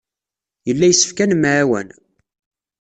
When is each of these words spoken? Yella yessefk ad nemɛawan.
Yella 0.67 0.85
yessefk 0.87 1.17
ad 1.23 1.29
nemɛawan. 1.29 1.87